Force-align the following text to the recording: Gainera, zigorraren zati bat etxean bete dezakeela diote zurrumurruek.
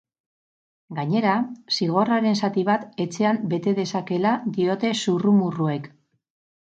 Gainera, 0.99 1.33
zigorraren 1.75 2.39
zati 2.47 2.65
bat 2.71 2.87
etxean 3.05 3.41
bete 3.55 3.75
dezakeela 3.81 4.35
diote 4.59 4.93
zurrumurruek. 5.05 5.91